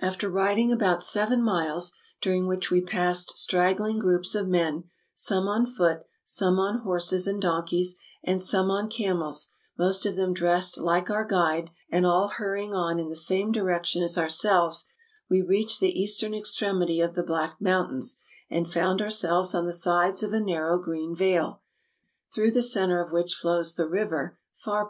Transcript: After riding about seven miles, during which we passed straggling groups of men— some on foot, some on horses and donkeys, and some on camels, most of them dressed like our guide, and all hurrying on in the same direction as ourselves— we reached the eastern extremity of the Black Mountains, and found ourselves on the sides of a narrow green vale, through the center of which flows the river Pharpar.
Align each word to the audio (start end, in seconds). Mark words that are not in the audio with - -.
After 0.00 0.30
riding 0.30 0.72
about 0.72 1.02
seven 1.02 1.42
miles, 1.42 1.92
during 2.22 2.46
which 2.46 2.70
we 2.70 2.80
passed 2.80 3.36
straggling 3.36 3.98
groups 3.98 4.34
of 4.34 4.48
men— 4.48 4.84
some 5.14 5.48
on 5.48 5.66
foot, 5.66 6.04
some 6.24 6.58
on 6.58 6.78
horses 6.78 7.26
and 7.26 7.42
donkeys, 7.42 7.98
and 8.24 8.40
some 8.40 8.70
on 8.70 8.88
camels, 8.88 9.50
most 9.78 10.06
of 10.06 10.16
them 10.16 10.32
dressed 10.32 10.78
like 10.78 11.10
our 11.10 11.26
guide, 11.26 11.68
and 11.90 12.06
all 12.06 12.28
hurrying 12.28 12.72
on 12.72 12.98
in 12.98 13.10
the 13.10 13.16
same 13.16 13.52
direction 13.52 14.02
as 14.02 14.16
ourselves— 14.16 14.86
we 15.28 15.42
reached 15.42 15.78
the 15.80 16.00
eastern 16.00 16.32
extremity 16.32 17.02
of 17.02 17.14
the 17.14 17.22
Black 17.22 17.60
Mountains, 17.60 18.16
and 18.48 18.72
found 18.72 19.02
ourselves 19.02 19.54
on 19.54 19.66
the 19.66 19.74
sides 19.74 20.22
of 20.22 20.32
a 20.32 20.40
narrow 20.40 20.78
green 20.78 21.14
vale, 21.14 21.60
through 22.34 22.50
the 22.50 22.62
center 22.62 23.04
of 23.04 23.12
which 23.12 23.34
flows 23.34 23.74
the 23.74 23.86
river 23.86 24.38
Pharpar. 24.54 24.84